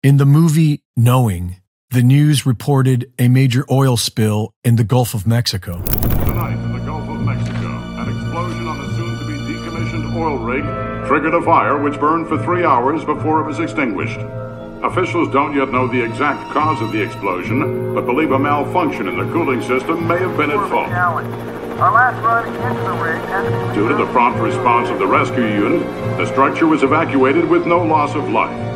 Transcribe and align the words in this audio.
In 0.00 0.16
the 0.16 0.24
movie 0.24 0.84
Knowing, 0.96 1.56
the 1.90 2.04
news 2.04 2.46
reported 2.46 3.12
a 3.18 3.26
major 3.26 3.66
oil 3.68 3.96
spill 3.96 4.54
in 4.62 4.76
the 4.76 4.84
Gulf 4.84 5.12
of 5.12 5.26
Mexico. 5.26 5.82
Tonight 5.82 6.54
in 6.54 6.72
the 6.72 6.78
Gulf 6.86 7.08
of 7.08 7.20
Mexico, 7.20 7.66
an 7.98 8.08
explosion 8.08 8.68
on 8.68 8.78
a 8.78 8.94
soon 8.94 9.18
to 9.18 9.26
be 9.26 9.52
decommissioned 9.52 10.14
oil 10.14 10.38
rig 10.38 10.62
triggered 11.08 11.34
a 11.34 11.42
fire 11.42 11.82
which 11.82 11.98
burned 11.98 12.28
for 12.28 12.40
three 12.44 12.64
hours 12.64 13.04
before 13.04 13.40
it 13.40 13.46
was 13.48 13.58
extinguished. 13.58 14.20
Officials 14.84 15.32
don't 15.32 15.56
yet 15.56 15.72
know 15.72 15.88
the 15.88 16.00
exact 16.00 16.48
cause 16.52 16.80
of 16.80 16.92
the 16.92 17.02
explosion, 17.02 17.92
but 17.92 18.06
believe 18.06 18.30
a 18.30 18.38
malfunction 18.38 19.08
in 19.08 19.18
the 19.18 19.24
cooling 19.32 19.60
system 19.62 20.06
may 20.06 20.18
have 20.18 20.36
been 20.36 20.52
at 20.52 20.70
fault. 20.70 20.92
Our 20.92 21.92
last 21.92 22.22
run 22.22 22.46
into 22.46 22.82
the 22.84 22.92
rig 23.02 23.20
has 23.30 23.74
Due 23.74 23.88
to 23.88 23.96
the 23.96 24.06
prompt 24.12 24.38
response 24.38 24.90
of 24.90 25.00
the 25.00 25.08
rescue 25.08 25.42
unit, 25.42 25.84
the 26.18 26.26
structure 26.26 26.68
was 26.68 26.84
evacuated 26.84 27.48
with 27.48 27.66
no 27.66 27.82
loss 27.82 28.14
of 28.14 28.28
life. 28.28 28.67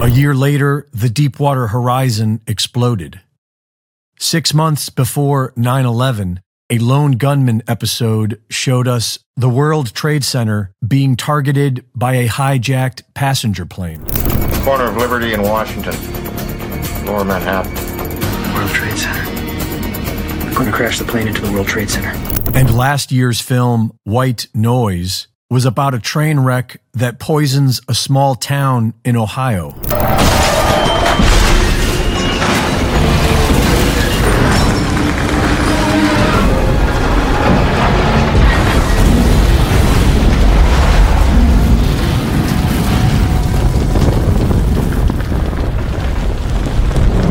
A 0.00 0.08
year 0.08 0.34
later, 0.34 0.88
the 0.92 1.10
Deepwater 1.10 1.68
Horizon 1.68 2.40
exploded. 2.46 3.20
Six 4.18 4.54
months 4.54 4.88
before 4.88 5.52
9 5.56 5.84
11, 5.84 6.40
a 6.70 6.78
Lone 6.78 7.12
Gunmen 7.12 7.62
episode 7.66 8.40
showed 8.48 8.86
us 8.86 9.18
the 9.36 9.48
World 9.48 9.92
Trade 9.94 10.24
Center 10.24 10.72
being 10.86 11.16
targeted 11.16 11.84
by 11.94 12.14
a 12.14 12.28
hijacked 12.28 13.02
passenger 13.14 13.66
plane. 13.66 14.04
Corner 14.64 14.84
of 14.84 14.96
Liberty 14.96 15.34
and 15.34 15.42
Washington. 15.42 15.94
Lower 17.06 17.24
Manhattan. 17.24 17.74
World 18.54 18.70
Trade 18.70 18.96
Center. 18.96 19.30
We're 20.46 20.54
going 20.54 20.66
to 20.66 20.72
crash 20.72 20.98
the 20.98 21.04
plane 21.06 21.28
into 21.28 21.40
the 21.40 21.50
World 21.52 21.66
Trade 21.66 21.90
Center. 21.90 22.12
And 22.54 22.74
last 22.74 23.10
year's 23.10 23.40
film, 23.40 23.96
White 24.04 24.46
Noise, 24.54 25.28
was 25.50 25.64
about 25.64 25.94
a 25.94 25.98
train 25.98 26.38
wreck 26.38 26.80
that 26.92 27.18
poisons 27.18 27.80
a 27.88 27.94
small 27.94 28.36
town 28.36 28.94
in 29.04 29.16
Ohio. 29.16 29.72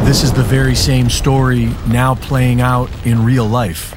This 0.04 0.24
is 0.24 0.34
the 0.34 0.44
very 0.44 0.76
same 0.76 1.10
story 1.10 1.72
now 1.88 2.16
playing 2.16 2.60
out 2.60 2.90
in 3.06 3.24
real 3.24 3.46
life. 3.46 3.96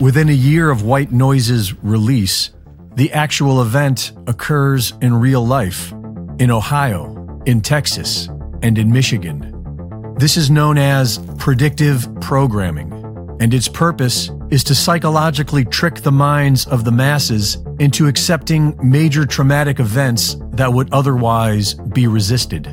Within 0.00 0.28
a 0.28 0.32
year 0.32 0.70
of 0.70 0.82
White 0.82 1.12
Noise's 1.12 1.72
release, 1.84 2.50
the 2.94 3.12
actual 3.12 3.62
event 3.62 4.12
occurs 4.26 4.92
in 5.00 5.14
real 5.14 5.46
life 5.46 5.92
in 6.38 6.50
Ohio, 6.50 7.42
in 7.46 7.60
Texas, 7.60 8.28
and 8.62 8.78
in 8.78 8.90
Michigan. 8.90 10.14
This 10.18 10.36
is 10.36 10.50
known 10.50 10.78
as 10.78 11.18
predictive 11.38 12.06
programming, 12.20 12.92
and 13.40 13.54
its 13.54 13.68
purpose 13.68 14.30
is 14.50 14.64
to 14.64 14.74
psychologically 14.74 15.64
trick 15.64 15.96
the 15.96 16.12
minds 16.12 16.66
of 16.66 16.84
the 16.84 16.92
masses 16.92 17.58
into 17.78 18.08
accepting 18.08 18.76
major 18.82 19.24
traumatic 19.24 19.80
events 19.80 20.36
that 20.52 20.72
would 20.72 20.92
otherwise 20.92 21.74
be 21.74 22.06
resisted. 22.06 22.66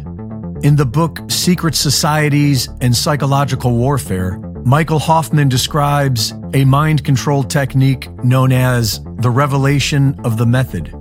In 0.63 0.75
the 0.75 0.85
book 0.85 1.19
Secret 1.29 1.75
Societies 1.75 2.67
and 2.81 2.95
Psychological 2.95 3.75
Warfare, 3.75 4.39
Michael 4.65 4.99
Hoffman 4.99 5.49
describes 5.49 6.33
a 6.53 6.65
mind 6.65 7.03
control 7.03 7.43
technique 7.43 8.09
known 8.23 8.51
as 8.51 9.01
the 9.19 9.29
revelation 9.29 10.19
of 10.23 10.37
the 10.37 10.45
method. 10.45 10.93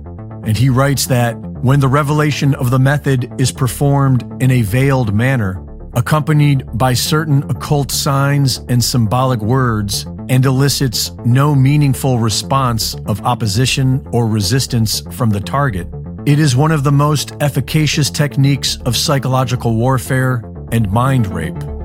And 0.43 0.55
he 0.55 0.69
writes 0.69 1.07
that 1.07 1.37
when 1.61 1.79
the 1.79 1.87
revelation 1.87 2.55
of 2.55 2.69
the 2.69 2.79
method 2.79 3.29
is 3.39 3.51
performed 3.51 4.23
in 4.41 4.51
a 4.51 4.61
veiled 4.61 5.13
manner, 5.13 5.63
accompanied 5.95 6.65
by 6.77 6.93
certain 6.93 7.43
occult 7.49 7.91
signs 7.91 8.59
and 8.69 8.83
symbolic 8.83 9.41
words, 9.41 10.05
and 10.29 10.45
elicits 10.45 11.11
no 11.25 11.55
meaningful 11.55 12.19
response 12.19 12.95
of 13.05 13.21
opposition 13.21 14.05
or 14.11 14.27
resistance 14.27 15.01
from 15.11 15.29
the 15.29 15.39
target, 15.39 15.87
it 16.25 16.39
is 16.39 16.55
one 16.55 16.71
of 16.71 16.83
the 16.83 16.91
most 16.91 17.31
efficacious 17.41 18.09
techniques 18.09 18.77
of 18.85 18.95
psychological 18.95 19.75
warfare 19.75 20.43
and 20.71 20.91
mind 20.91 21.27
rape. 21.27 21.76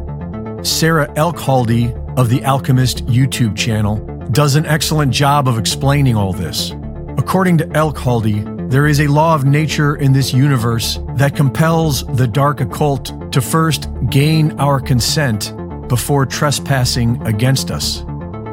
Sarah 0.62 1.08
Elkhaldy 1.14 1.92
of 2.16 2.28
the 2.28 2.44
Alchemist 2.44 3.04
YouTube 3.06 3.56
channel 3.56 3.96
does 4.30 4.54
an 4.54 4.64
excellent 4.64 5.12
job 5.12 5.48
of 5.48 5.58
explaining 5.58 6.16
all 6.16 6.32
this. 6.32 6.70
According 7.18 7.58
to 7.58 7.66
Elkhaldy, 7.66 8.70
there 8.70 8.86
is 8.86 9.00
a 9.00 9.08
law 9.08 9.34
of 9.34 9.44
nature 9.44 9.96
in 9.96 10.12
this 10.12 10.32
universe 10.32 11.00
that 11.16 11.34
compels 11.34 12.06
the 12.14 12.28
dark 12.28 12.60
occult 12.60 13.32
to 13.32 13.40
first 13.40 13.88
gain 14.08 14.52
our 14.60 14.78
consent 14.78 15.52
before 15.88 16.24
trespassing 16.24 17.20
against 17.26 17.72
us, 17.72 18.04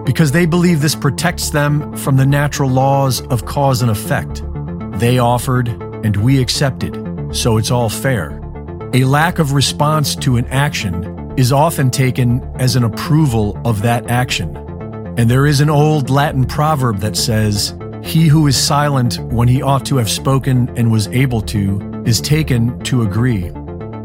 because 0.04 0.32
they 0.32 0.48
believe 0.48 0.82
this 0.82 0.96
protects 0.96 1.52
them 1.52 1.96
from 1.96 2.18
the 2.18 2.26
natural 2.26 2.72
laws 2.72 3.22
of 3.28 3.46
cause 3.46 3.84
and 3.84 3.92
effect. 3.92 4.42
They 5.00 5.20
offered, 5.20 5.68
and 6.04 6.18
we 6.18 6.42
accepted, 6.42 7.36
so 7.36 7.58
it's 7.58 7.70
all 7.70 7.88
fair. 7.88 8.42
A 8.94 9.04
lack 9.04 9.38
of 9.38 9.54
response 9.54 10.16
to 10.16 10.38
an 10.38 10.46
action 10.48 11.19
is 11.40 11.54
often 11.54 11.90
taken 11.90 12.44
as 12.56 12.76
an 12.76 12.84
approval 12.84 13.58
of 13.64 13.82
that 13.82 14.12
action. 14.12 14.54
And 15.18 15.32
there 15.32 15.48
is 15.48 15.62
an 15.62 15.70
old 15.70 16.10
Latin 16.10 16.44
proverb 16.44 17.00
that 17.00 17.16
says, 17.16 17.74
He 18.04 18.28
who 18.28 18.46
is 18.48 18.62
silent 18.62 19.20
when 19.32 19.48
he 19.48 19.62
ought 19.62 19.86
to 19.86 19.96
have 19.96 20.10
spoken 20.10 20.70
and 20.78 20.92
was 20.92 21.08
able 21.08 21.40
to 21.44 22.04
is 22.06 22.20
taken 22.20 22.78
to 22.84 23.04
agree. 23.04 23.54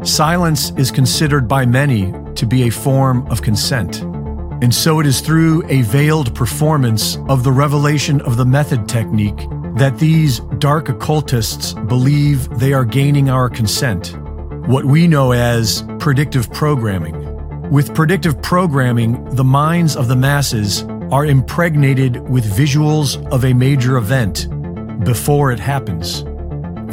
Silence 0.03 0.71
is 0.77 0.91
considered 0.91 1.45
by 1.45 1.65
many 1.65 2.13
to 2.35 2.45
be 2.45 2.63
a 2.63 2.69
form 2.69 3.27
of 3.27 3.41
consent. 3.41 4.01
And 4.63 4.73
so 4.73 5.01
it 5.01 5.05
is 5.05 5.19
through 5.19 5.67
a 5.67 5.81
veiled 5.81 6.33
performance 6.33 7.17
of 7.27 7.43
the 7.43 7.51
revelation 7.51 8.21
of 8.21 8.37
the 8.37 8.45
method 8.45 8.87
technique 8.87 9.45
that 9.75 9.99
these 9.99 10.39
dark 10.59 10.87
occultists 10.87 11.73
believe 11.73 12.47
they 12.59 12.71
are 12.71 12.85
gaining 12.85 13.29
our 13.29 13.49
consent, 13.49 14.17
what 14.67 14.85
we 14.85 15.05
know 15.05 15.33
as 15.33 15.83
predictive 15.99 16.49
programming. 16.53 17.24
With 17.71 17.95
predictive 17.95 18.41
programming, 18.43 19.25
the 19.35 19.43
minds 19.43 19.95
of 19.95 20.07
the 20.07 20.15
masses 20.15 20.83
are 21.11 21.25
impregnated 21.25 22.17
with 22.29 22.45
visuals 22.45 23.23
of 23.31 23.43
a 23.43 23.53
major 23.53 23.97
event 23.97 24.47
before 25.03 25.51
it 25.51 25.59
happens. 25.59 26.23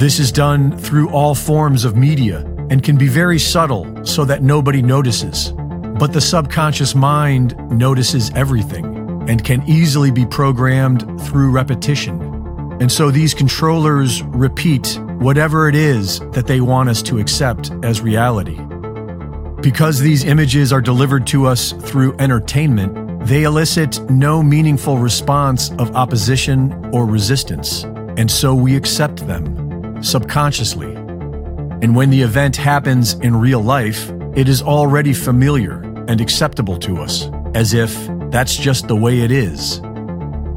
This 0.01 0.19
is 0.19 0.33
done 0.33 0.77
through 0.79 1.11
all 1.11 1.35
forms 1.35 1.85
of 1.85 1.95
media 1.95 2.39
and 2.71 2.83
can 2.83 2.97
be 2.97 3.07
very 3.07 3.39
subtle 3.39 4.05
so 4.05 4.25
that 4.25 4.43
nobody 4.43 4.81
notices. 4.81 5.53
But 5.99 6.15
the 6.15 6.21
subconscious 6.23 6.95
mind 6.95 7.55
notices 7.71 8.31
everything 8.35 8.87
and 9.29 9.45
can 9.45 9.63
easily 9.69 10.11
be 10.11 10.25
programmed 10.25 11.21
through 11.21 11.51
repetition. 11.51 12.19
And 12.81 12.91
so 12.91 13.11
these 13.11 13.35
controllers 13.35 14.23
repeat 14.23 14.99
whatever 15.19 15.69
it 15.69 15.75
is 15.75 16.21
that 16.33 16.47
they 16.47 16.63
want 16.63 16.89
us 16.89 17.03
to 17.03 17.19
accept 17.19 17.71
as 17.83 18.01
reality. 18.01 18.59
Because 19.63 20.01
these 20.01 20.25
images 20.25 20.73
are 20.73 20.81
delivered 20.81 21.25
to 21.29 21.47
us 21.47 21.71
through 21.71 22.17
entertainment, 22.19 23.27
they 23.27 23.45
elicit 23.45 24.01
no 24.11 24.43
meaningful 24.43 24.99
response 24.99 25.71
of 25.79 25.95
opposition 25.95 26.73
or 26.93 27.07
resistance, 27.07 27.85
and 28.17 28.29
so 28.29 28.57
we 28.57 28.75
accept 28.75 29.25
them 29.29 30.03
subconsciously. 30.03 30.93
And 31.81 31.95
when 31.95 32.11
the 32.11 32.23
event 32.23 32.57
happens 32.57 33.15
in 33.15 33.37
real 33.37 33.63
life, 33.63 34.11
it 34.35 34.49
is 34.49 34.63
already 34.63 35.13
familiar 35.13 35.81
and 36.09 36.21
acceptable 36.21 36.77
to 36.79 36.97
us, 36.97 37.29
as 37.55 37.73
if 37.73 37.95
that's 38.33 38.57
just 38.57 38.89
the 38.89 38.97
way 38.97 39.21
it 39.21 39.31
is. 39.31 39.81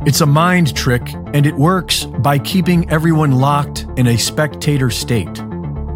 It's 0.07 0.21
a 0.21 0.25
mind 0.25 0.75
trick, 0.75 1.13
and 1.33 1.45
it 1.45 1.55
works 1.55 2.05
by 2.05 2.39
keeping 2.39 2.89
everyone 2.89 3.33
locked 3.33 3.85
in 3.97 4.07
a 4.07 4.17
spectator 4.17 4.89
state. 4.89 5.43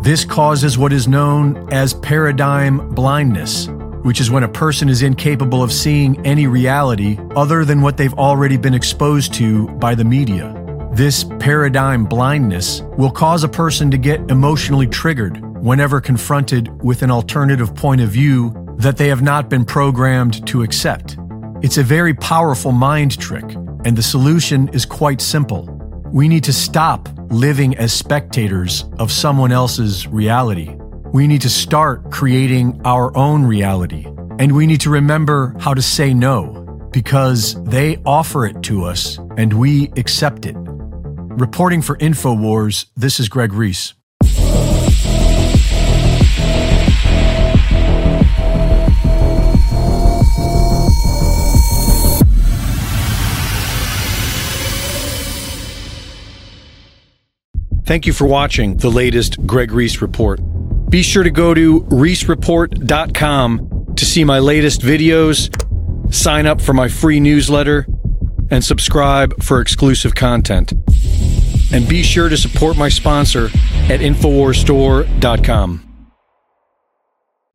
This 0.01 0.23
causes 0.23 0.77
what 0.77 0.93
is 0.93 1.09
known 1.09 1.67
as 1.73 1.93
paradigm 1.93 2.89
blindness, 2.95 3.67
which 4.03 4.21
is 4.21 4.31
when 4.31 4.43
a 4.43 4.47
person 4.47 4.87
is 4.87 5.01
incapable 5.01 5.61
of 5.61 5.73
seeing 5.73 6.25
any 6.25 6.47
reality 6.47 7.19
other 7.35 7.65
than 7.65 7.81
what 7.81 7.97
they've 7.97 8.13
already 8.13 8.55
been 8.55 8.73
exposed 8.73 9.33
to 9.33 9.67
by 9.71 9.95
the 9.95 10.05
media. 10.05 10.55
This 10.93 11.25
paradigm 11.39 12.05
blindness 12.05 12.81
will 12.97 13.11
cause 13.11 13.43
a 13.43 13.49
person 13.49 13.91
to 13.91 13.97
get 13.97 14.31
emotionally 14.31 14.87
triggered 14.87 15.41
whenever 15.61 15.99
confronted 15.99 16.69
with 16.81 17.01
an 17.01 17.11
alternative 17.11 17.75
point 17.75 17.99
of 17.99 18.09
view 18.09 18.55
that 18.77 18.95
they 18.95 19.09
have 19.09 19.21
not 19.21 19.49
been 19.49 19.65
programmed 19.65 20.47
to 20.47 20.63
accept. 20.63 21.17
It's 21.61 21.77
a 21.77 21.83
very 21.83 22.13
powerful 22.13 22.71
mind 22.71 23.19
trick, 23.19 23.43
and 23.83 23.97
the 23.97 24.01
solution 24.01 24.69
is 24.69 24.85
quite 24.85 25.19
simple. 25.19 25.67
We 26.13 26.29
need 26.29 26.45
to 26.45 26.53
stop 26.53 27.09
living 27.29 27.77
as 27.77 27.93
spectators 27.93 28.85
of 28.97 29.11
someone 29.11 29.51
else's 29.51 30.07
reality. 30.07 30.75
We 31.13 31.27
need 31.27 31.41
to 31.41 31.49
start 31.49 32.11
creating 32.11 32.81
our 32.85 33.15
own 33.17 33.45
reality. 33.45 34.05
And 34.39 34.55
we 34.55 34.65
need 34.65 34.81
to 34.81 34.89
remember 34.89 35.55
how 35.59 35.73
to 35.73 35.81
say 35.81 36.13
no 36.13 36.89
because 36.91 37.61
they 37.63 37.97
offer 38.05 38.45
it 38.45 38.63
to 38.63 38.85
us 38.85 39.17
and 39.37 39.53
we 39.53 39.91
accept 39.97 40.45
it. 40.45 40.55
Reporting 40.57 41.81
for 41.81 41.97
InfoWars, 41.97 42.85
this 42.95 43.19
is 43.19 43.29
Greg 43.29 43.53
Reese. 43.53 43.93
Thank 57.89 58.05
you 58.05 58.13
for 58.13 58.27
watching 58.27 58.77
the 58.77 58.91
latest 58.91 59.43
Greg 59.47 59.71
Reese 59.71 59.99
Report. 59.99 60.39
Be 60.91 61.01
sure 61.01 61.23
to 61.23 61.31
go 61.31 61.55
to 61.55 61.81
reesereport.com 61.85 63.95
to 63.95 64.05
see 64.05 64.23
my 64.23 64.37
latest 64.37 64.81
videos, 64.81 66.13
sign 66.13 66.45
up 66.45 66.61
for 66.61 66.73
my 66.73 66.87
free 66.87 67.19
newsletter, 67.19 67.87
and 68.51 68.63
subscribe 68.63 69.41
for 69.41 69.59
exclusive 69.59 70.13
content. 70.13 70.71
And 71.73 71.89
be 71.89 72.03
sure 72.03 72.29
to 72.29 72.37
support 72.37 72.77
my 72.77 72.89
sponsor 72.89 73.47
at 73.89 74.01
InfoWarsStore.com. 74.01 75.88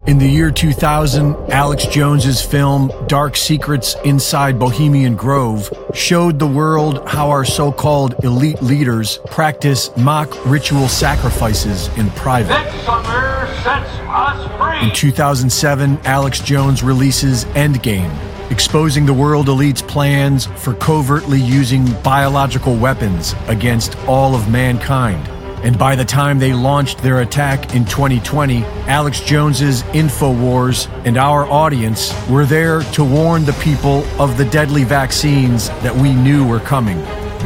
In 0.06 0.18
the 0.18 0.28
year 0.28 0.50
2000, 0.50 1.34
Alex 1.50 1.86
Jones's 1.86 2.42
film 2.42 2.92
Dark 3.06 3.38
Secrets 3.38 3.96
Inside 4.04 4.58
Bohemian 4.58 5.16
Grove 5.16 5.72
showed 5.94 6.38
the 6.38 6.46
world 6.46 7.08
how 7.08 7.30
our 7.30 7.42
so-called 7.42 8.22
elite 8.22 8.60
leaders 8.60 9.18
practice 9.30 9.90
mock 9.96 10.28
ritual 10.44 10.88
sacrifices 10.88 11.88
in 11.96 12.10
private. 12.10 12.52
This 12.70 12.84
summer 12.84 13.46
sets 13.62 13.88
us 14.08 14.60
free. 14.60 14.90
In 14.90 14.94
2007, 14.94 15.98
Alex 16.04 16.40
Jones 16.40 16.82
releases 16.82 17.46
Endgame, 17.46 18.14
exposing 18.50 19.06
the 19.06 19.14
world 19.14 19.48
elite's 19.48 19.80
plans 19.80 20.44
for 20.44 20.74
covertly 20.74 21.40
using 21.40 21.90
biological 22.02 22.76
weapons 22.76 23.34
against 23.46 23.96
all 24.06 24.34
of 24.34 24.50
mankind. 24.50 25.26
And 25.64 25.78
by 25.78 25.96
the 25.96 26.04
time 26.04 26.38
they 26.38 26.52
launched 26.52 26.98
their 26.98 27.22
attack 27.22 27.74
in 27.74 27.86
2020, 27.86 28.62
Alex 28.86 29.20
Jones's 29.20 29.82
InfoWars 29.94 30.90
and 31.06 31.16
our 31.16 31.46
audience 31.46 32.12
were 32.28 32.44
there 32.44 32.82
to 32.92 33.02
warn 33.02 33.46
the 33.46 33.54
people 33.54 34.04
of 34.20 34.36
the 34.36 34.44
deadly 34.44 34.84
vaccines 34.84 35.70
that 35.80 35.96
we 35.96 36.12
knew 36.14 36.46
were 36.46 36.60
coming. 36.60 36.98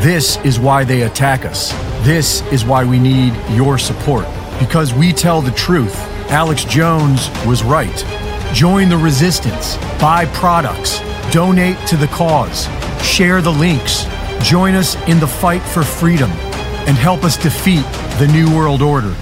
This 0.02 0.36
is 0.38 0.58
why 0.58 0.82
they 0.82 1.02
attack 1.02 1.44
us. 1.44 1.70
This 2.04 2.42
is 2.50 2.64
why 2.64 2.84
we 2.84 2.98
need 2.98 3.34
your 3.50 3.78
support. 3.78 4.26
Because 4.58 4.92
we 4.92 5.12
tell 5.12 5.40
the 5.40 5.52
truth. 5.52 5.94
Alex 6.28 6.64
Jones 6.64 7.30
was 7.46 7.62
right. 7.62 8.04
Join 8.52 8.88
the 8.88 8.98
resistance, 8.98 9.76
buy 10.00 10.26
products, 10.34 10.98
donate 11.30 11.78
to 11.86 11.96
the 11.96 12.08
cause, 12.08 12.66
share 13.00 13.40
the 13.40 13.52
links, 13.52 14.06
join 14.42 14.74
us 14.74 14.96
in 15.06 15.20
the 15.20 15.26
fight 15.26 15.62
for 15.62 15.84
freedom, 15.84 16.32
and 16.88 16.96
help 16.96 17.22
us 17.22 17.36
defeat 17.36 17.84
the 18.18 18.26
New 18.32 18.52
World 18.56 18.80
Order. 18.80 19.14